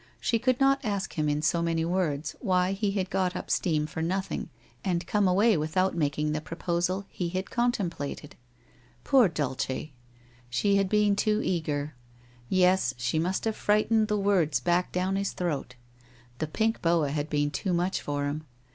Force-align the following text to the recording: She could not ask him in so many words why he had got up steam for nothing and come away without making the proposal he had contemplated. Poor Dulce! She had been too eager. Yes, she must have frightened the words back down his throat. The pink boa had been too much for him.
She 0.19 0.39
could 0.39 0.59
not 0.59 0.83
ask 0.83 1.13
him 1.13 1.29
in 1.29 1.43
so 1.43 1.61
many 1.61 1.85
words 1.85 2.35
why 2.39 2.71
he 2.71 2.89
had 2.93 3.11
got 3.11 3.35
up 3.35 3.51
steam 3.51 3.85
for 3.85 4.01
nothing 4.01 4.49
and 4.83 5.05
come 5.05 5.27
away 5.27 5.55
without 5.57 5.93
making 5.95 6.31
the 6.31 6.41
proposal 6.41 7.05
he 7.07 7.29
had 7.29 7.51
contemplated. 7.51 8.35
Poor 9.03 9.27
Dulce! 9.29 9.89
She 10.49 10.75
had 10.77 10.89
been 10.89 11.15
too 11.15 11.39
eager. 11.45 11.93
Yes, 12.49 12.95
she 12.97 13.19
must 13.19 13.45
have 13.45 13.55
frightened 13.55 14.07
the 14.07 14.17
words 14.17 14.59
back 14.59 14.91
down 14.91 15.17
his 15.17 15.33
throat. 15.33 15.75
The 16.39 16.47
pink 16.47 16.81
boa 16.81 17.11
had 17.11 17.29
been 17.29 17.51
too 17.51 17.71
much 17.71 18.01
for 18.01 18.25
him. 18.25 18.45